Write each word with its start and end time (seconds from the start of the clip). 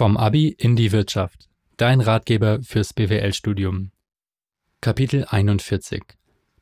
Vom 0.00 0.16
Abi 0.16 0.48
in 0.48 0.76
die 0.76 0.92
Wirtschaft. 0.92 1.50
Dein 1.76 2.00
Ratgeber 2.00 2.60
fürs 2.62 2.94
BWL-Studium. 2.94 3.90
Kapitel 4.80 5.26
41. 5.28 6.02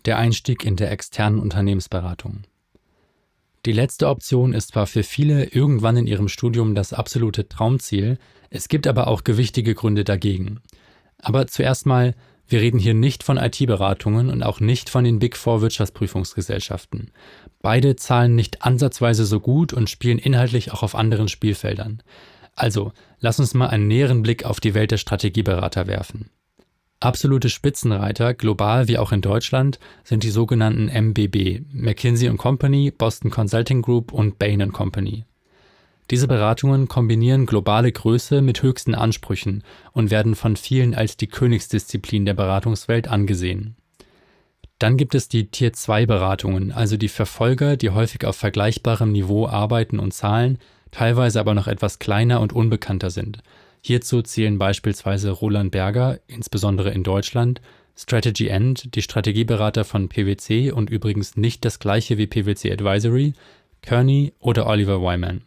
Der 0.07 0.19
Einstieg 0.19 0.65
in 0.65 0.75
der 0.75 0.91
externen 0.91 1.39
Unternehmensberatung. 1.39 2.43
Die 3.65 3.71
letzte 3.71 4.09
Option 4.09 4.53
ist 4.53 4.73
zwar 4.73 4.89
für 4.89 5.05
viele 5.05 5.45
irgendwann 5.45 5.97
in 5.97 6.09
ihrem 6.09 6.27
Studium 6.27 6.75
das 6.75 6.93
absolute 6.93 7.49
Traumziel, 7.49 8.19
es 8.51 8.67
gibt 8.67 8.89
aber 8.89 9.07
auch 9.07 9.23
gewichtige 9.23 9.77
Gründe 9.77 10.03
dagegen. 10.03 10.59
Aber 11.19 11.47
zuerst 11.47 11.87
mal, 11.87 12.17
wir 12.49 12.61
reden 12.61 12.81
hier 12.81 12.95
nicht 12.95 13.23
von 13.23 13.37
IT-Beratungen 13.37 14.31
und 14.31 14.43
auch 14.43 14.59
nicht 14.59 14.91
von 14.91 15.05
den 15.05 15.21
Big 15.21 15.37
Four 15.37 15.61
Wirtschaftsprüfungsgesellschaften. 15.61 17.13
Beide 17.63 17.95
zahlen 17.95 18.35
nicht 18.35 18.63
ansatzweise 18.63 19.25
so 19.25 19.39
gut 19.39 19.73
und 19.73 19.89
spielen 19.89 20.19
inhaltlich 20.19 20.73
auch 20.73 20.83
auf 20.83 20.97
anderen 20.97 21.29
Spielfeldern. 21.29 22.03
Also, 22.59 22.93
lass 23.21 23.39
uns 23.39 23.55
mal 23.55 23.69
einen 23.69 23.87
näheren 23.87 24.23
Blick 24.23 24.45
auf 24.45 24.59
die 24.59 24.75
Welt 24.75 24.91
der 24.91 24.97
Strategieberater 24.97 25.87
werfen. 25.87 26.31
Absolute 26.99 27.51
Spitzenreiter, 27.51 28.35
global 28.35 28.89
wie 28.89 28.99
auch 28.99 29.13
in 29.13 29.21
Deutschland, 29.21 29.79
sind 30.03 30.25
die 30.25 30.31
sogenannten 30.31 30.89
MBB, 30.89 31.63
McKinsey 31.73 32.29
Company, 32.37 32.91
Boston 32.91 33.31
Consulting 33.31 33.83
Group 33.83 34.13
und 34.13 34.41
Bain 34.41 34.73
Company. 34.73 35.25
Diese 36.11 36.27
Beratungen 36.27 36.89
kombinieren 36.89 37.47
globale 37.47 37.93
Größe 37.93 38.43
mit 38.43 38.63
höchsten 38.63 38.97
Ansprüchen 38.97 39.63
und 39.93 40.11
werden 40.11 40.35
von 40.35 40.57
vielen 40.57 40.97
als 40.97 41.17
die 41.17 41.29
Königsdisziplin 41.29 42.25
der 42.25 42.35
Beratungswelt 42.35 43.07
angesehen. 43.07 43.77
Dann 44.81 44.97
gibt 44.97 45.15
es 45.15 45.29
die 45.29 45.49
Tier-2-Beratungen, 45.49 46.73
also 46.73 46.97
die 46.97 47.09
Verfolger, 47.09 47.77
die 47.77 47.91
häufig 47.91 48.25
auf 48.25 48.35
vergleichbarem 48.35 49.13
Niveau 49.13 49.47
arbeiten 49.47 50.01
und 50.01 50.13
zahlen, 50.13 50.59
teilweise 50.91 51.41
aber 51.41 51.55
noch 51.55 51.67
etwas 51.67 51.99
kleiner 51.99 52.41
und 52.41 52.53
unbekannter 52.53 53.11
sind. 53.11 53.43
Hierzu 53.81 54.23
zählen 54.23 54.59
beispielsweise 54.59 55.31
Roland 55.31 55.71
Berger, 55.71 56.19
insbesondere 56.27 56.91
in 56.91 57.05
Deutschland, 57.05 57.61
Strategy 57.97 58.49
End, 58.49 58.95
die 58.95 59.03
Strategieberater 59.03 59.85
von 59.85 60.09
PwC 60.09 60.71
und 60.71 60.91
übrigens 60.91 61.37
nicht 61.37 61.65
das 61.65 61.79
gleiche 61.79 62.17
wie 62.17 62.27
PwC 62.27 62.73
Advisory, 62.73 63.35
Kearney 63.83 64.33
oder 64.39 64.67
Oliver 64.67 65.01
Wyman. 65.01 65.43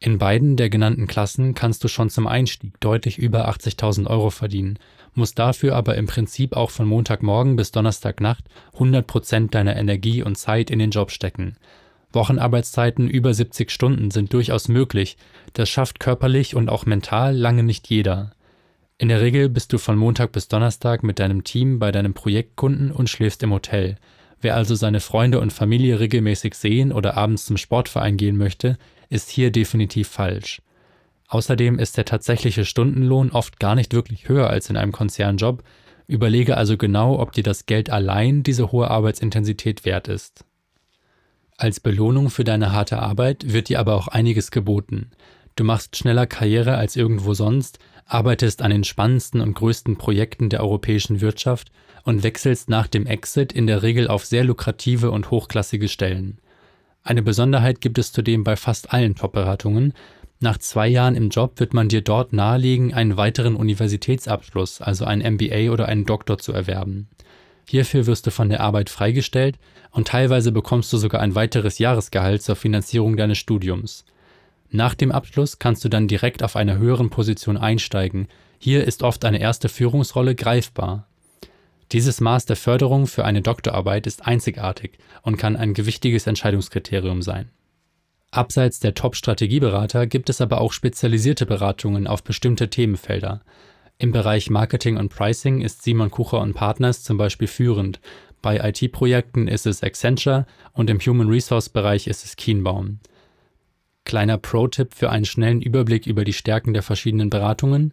In 0.00 0.18
beiden 0.18 0.56
der 0.56 0.70
genannten 0.70 1.08
Klassen 1.08 1.54
kannst 1.54 1.82
du 1.82 1.88
schon 1.88 2.08
zum 2.08 2.28
Einstieg 2.28 2.78
deutlich 2.80 3.18
über 3.18 3.48
80.000 3.48 4.06
Euro 4.06 4.30
verdienen, 4.30 4.78
musst 5.14 5.38
dafür 5.38 5.74
aber 5.74 5.96
im 5.96 6.06
Prinzip 6.06 6.56
auch 6.56 6.70
von 6.70 6.86
Montagmorgen 6.86 7.56
bis 7.56 7.72
Donnerstagnacht 7.72 8.44
100% 8.76 9.50
deiner 9.50 9.76
Energie 9.76 10.22
und 10.22 10.38
Zeit 10.38 10.70
in 10.70 10.78
den 10.78 10.92
Job 10.92 11.10
stecken. 11.10 11.56
Wochenarbeitszeiten 12.12 13.08
über 13.08 13.34
70 13.34 13.70
Stunden 13.70 14.10
sind 14.10 14.32
durchaus 14.32 14.68
möglich, 14.68 15.16
das 15.52 15.68
schafft 15.68 16.00
körperlich 16.00 16.54
und 16.54 16.68
auch 16.68 16.86
mental 16.86 17.36
lange 17.36 17.62
nicht 17.62 17.88
jeder. 17.88 18.32
In 18.96 19.08
der 19.08 19.20
Regel 19.20 19.48
bist 19.48 19.72
du 19.72 19.78
von 19.78 19.96
Montag 19.96 20.32
bis 20.32 20.48
Donnerstag 20.48 21.02
mit 21.02 21.18
deinem 21.18 21.44
Team 21.44 21.78
bei 21.78 21.92
deinem 21.92 22.14
Projektkunden 22.14 22.90
und 22.90 23.08
schläfst 23.08 23.42
im 23.42 23.52
Hotel. 23.52 23.96
Wer 24.40 24.56
also 24.56 24.74
seine 24.74 25.00
Freunde 25.00 25.40
und 25.40 25.52
Familie 25.52 26.00
regelmäßig 26.00 26.54
sehen 26.54 26.92
oder 26.92 27.16
abends 27.16 27.46
zum 27.46 27.56
Sportverein 27.56 28.16
gehen 28.16 28.36
möchte, 28.36 28.78
ist 29.08 29.30
hier 29.30 29.50
definitiv 29.50 30.08
falsch. 30.08 30.62
Außerdem 31.28 31.78
ist 31.78 31.96
der 31.96 32.06
tatsächliche 32.06 32.64
Stundenlohn 32.64 33.30
oft 33.30 33.60
gar 33.60 33.74
nicht 33.74 33.92
wirklich 33.92 34.28
höher 34.28 34.48
als 34.48 34.70
in 34.70 34.76
einem 34.76 34.92
Konzernjob. 34.92 35.62
Überlege 36.06 36.56
also 36.56 36.76
genau, 36.76 37.20
ob 37.20 37.32
dir 37.32 37.44
das 37.44 37.66
Geld 37.66 37.90
allein 37.90 38.42
diese 38.42 38.72
hohe 38.72 38.90
Arbeitsintensität 38.90 39.84
wert 39.84 40.08
ist. 40.08 40.44
Als 41.60 41.80
Belohnung 41.80 42.30
für 42.30 42.44
deine 42.44 42.70
harte 42.70 43.00
Arbeit 43.00 43.52
wird 43.52 43.68
dir 43.68 43.80
aber 43.80 43.96
auch 43.96 44.06
einiges 44.06 44.52
geboten. 44.52 45.10
Du 45.56 45.64
machst 45.64 45.96
schneller 45.96 46.28
Karriere 46.28 46.76
als 46.76 46.94
irgendwo 46.94 47.34
sonst, 47.34 47.80
arbeitest 48.06 48.62
an 48.62 48.70
den 48.70 48.84
spannendsten 48.84 49.40
und 49.40 49.54
größten 49.54 49.96
Projekten 49.96 50.50
der 50.50 50.60
europäischen 50.60 51.20
Wirtschaft 51.20 51.72
und 52.04 52.22
wechselst 52.22 52.70
nach 52.70 52.86
dem 52.86 53.06
Exit 53.06 53.52
in 53.52 53.66
der 53.66 53.82
Regel 53.82 54.06
auf 54.06 54.24
sehr 54.24 54.44
lukrative 54.44 55.10
und 55.10 55.32
hochklassige 55.32 55.88
Stellen. 55.88 56.38
Eine 57.02 57.22
Besonderheit 57.22 57.80
gibt 57.80 57.98
es 57.98 58.12
zudem 58.12 58.44
bei 58.44 58.54
fast 58.54 58.92
allen 58.92 59.16
Top-Beratungen. 59.16 59.94
Nach 60.38 60.58
zwei 60.58 60.86
Jahren 60.86 61.16
im 61.16 61.28
Job 61.28 61.58
wird 61.58 61.74
man 61.74 61.88
dir 61.88 62.02
dort 62.02 62.32
nahelegen, 62.32 62.94
einen 62.94 63.16
weiteren 63.16 63.56
Universitätsabschluss, 63.56 64.80
also 64.80 65.06
ein 65.06 65.18
MBA 65.18 65.72
oder 65.72 65.86
einen 65.86 66.04
Doktor 66.04 66.38
zu 66.38 66.52
erwerben. 66.52 67.08
Hierfür 67.68 68.06
wirst 68.06 68.26
du 68.26 68.30
von 68.30 68.48
der 68.48 68.60
Arbeit 68.60 68.88
freigestellt 68.88 69.58
und 69.90 70.08
teilweise 70.08 70.52
bekommst 70.52 70.90
du 70.90 70.96
sogar 70.96 71.20
ein 71.20 71.34
weiteres 71.34 71.78
Jahresgehalt 71.78 72.42
zur 72.42 72.56
Finanzierung 72.56 73.18
deines 73.18 73.36
Studiums. 73.36 74.06
Nach 74.70 74.94
dem 74.94 75.12
Abschluss 75.12 75.58
kannst 75.58 75.84
du 75.84 75.90
dann 75.90 76.08
direkt 76.08 76.42
auf 76.42 76.56
einer 76.56 76.78
höheren 76.78 77.10
Position 77.10 77.58
einsteigen. 77.58 78.28
Hier 78.58 78.84
ist 78.84 79.02
oft 79.02 79.24
eine 79.26 79.38
erste 79.38 79.68
Führungsrolle 79.68 80.34
greifbar. 80.34 81.06
Dieses 81.92 82.22
Maß 82.22 82.46
der 82.46 82.56
Förderung 82.56 83.06
für 83.06 83.26
eine 83.26 83.42
Doktorarbeit 83.42 84.06
ist 84.06 84.26
einzigartig 84.26 84.98
und 85.20 85.36
kann 85.36 85.54
ein 85.54 85.74
gewichtiges 85.74 86.26
Entscheidungskriterium 86.26 87.20
sein. 87.20 87.50
Abseits 88.30 88.80
der 88.80 88.94
Top-Strategieberater 88.94 90.06
gibt 90.06 90.30
es 90.30 90.40
aber 90.40 90.62
auch 90.62 90.72
spezialisierte 90.72 91.44
Beratungen 91.44 92.06
auf 92.06 92.22
bestimmte 92.22 92.70
Themenfelder. 92.70 93.42
Im 94.00 94.12
Bereich 94.12 94.48
Marketing 94.48 94.96
und 94.96 95.08
Pricing 95.08 95.60
ist 95.60 95.82
Simon 95.82 96.12
Kucher 96.12 96.40
und 96.40 96.54
Partners 96.54 97.02
zum 97.02 97.16
Beispiel 97.16 97.48
führend. 97.48 97.98
Bei 98.40 98.56
IT-Projekten 98.68 99.48
ist 99.48 99.66
es 99.66 99.82
Accenture 99.82 100.46
und 100.72 100.88
im 100.88 101.00
Human 101.00 101.28
Resource 101.28 101.68
Bereich 101.68 102.06
ist 102.06 102.24
es 102.24 102.36
Kienbaum. 102.36 103.00
Kleiner 104.04 104.38
Pro-Tipp 104.38 104.94
für 104.94 105.10
einen 105.10 105.24
schnellen 105.24 105.60
Überblick 105.60 106.06
über 106.06 106.22
die 106.22 106.32
Stärken 106.32 106.74
der 106.74 106.84
verschiedenen 106.84 107.28
Beratungen. 107.28 107.92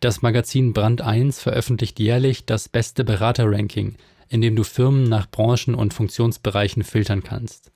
Das 0.00 0.20
Magazin 0.20 0.74
Brand 0.74 1.00
1 1.00 1.40
veröffentlicht 1.40 1.98
jährlich 1.98 2.44
das 2.44 2.68
beste 2.68 3.02
Berater-Ranking, 3.02 3.96
in 4.28 4.42
dem 4.42 4.56
du 4.56 4.62
Firmen 4.62 5.04
nach 5.04 5.30
Branchen 5.30 5.74
und 5.74 5.94
Funktionsbereichen 5.94 6.84
filtern 6.84 7.22
kannst. 7.22 7.72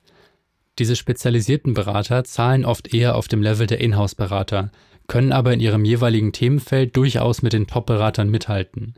Diese 0.77 0.95
spezialisierten 0.95 1.73
Berater 1.73 2.23
zahlen 2.25 2.63
oft 2.63 2.93
eher 2.93 3.15
auf 3.15 3.27
dem 3.27 3.41
Level 3.41 3.65
der 3.65 3.81
Inhouse-Berater, 3.81 4.71
können 5.11 5.33
aber 5.33 5.51
in 5.51 5.59
ihrem 5.59 5.83
jeweiligen 5.83 6.31
Themenfeld 6.31 6.95
durchaus 6.95 7.41
mit 7.41 7.51
den 7.51 7.67
Top-Beratern 7.67 8.29
mithalten. 8.29 8.93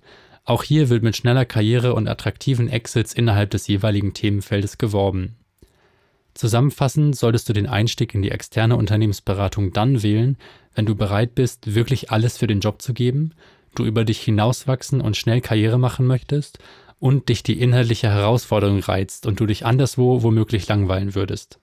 Auch 0.46 0.62
hier 0.62 0.90
wird 0.90 1.02
mit 1.02 1.16
schneller 1.18 1.44
Karriere 1.44 1.96
und 1.96 2.08
attraktiven 2.08 2.70
Exits 2.70 3.14
innerhalb 3.14 3.50
des 3.50 3.66
jeweiligen 3.68 4.14
Themenfeldes 4.14 4.78
geworben. 4.78 5.38
Zusammenfassend 6.36 7.16
solltest 7.16 7.50
du 7.50 7.54
den 7.54 7.66
Einstieg 7.66 8.14
in 8.14 8.22
die 8.22 8.30
externe 8.30 8.76
Unternehmensberatung 8.76 9.74
dann 9.74 10.04
wählen, 10.04 10.38
wenn 10.76 10.86
du 10.86 10.94
bereit 10.94 11.34
bist, 11.34 11.74
wirklich 11.74 12.12
alles 12.12 12.38
für 12.38 12.46
den 12.46 12.60
Job 12.60 12.84
zu 12.84 12.94
geben, 12.94 13.32
du 13.74 13.84
über 13.84 14.06
dich 14.06 14.22
hinauswachsen 14.22 15.02
und 15.02 15.18
schnell 15.18 15.42
Karriere 15.42 15.80
machen 15.80 16.06
möchtest 16.06 16.60
und 17.00 17.28
dich 17.28 17.42
die 17.42 17.60
inhaltliche 17.60 18.12
Herausforderung 18.12 18.82
reizt 18.82 19.26
und 19.26 19.40
du 19.40 19.48
dich 19.48 19.66
anderswo 19.66 20.22
womöglich 20.22 20.68
langweilen 20.68 21.16
würdest. 21.16 21.58